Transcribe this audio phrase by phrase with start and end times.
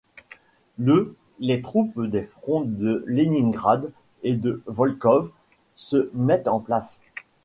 [0.79, 3.93] Le les troupes des fronts de Léningrad
[4.23, 5.29] et de Volkhov
[5.75, 6.99] se mettent en place.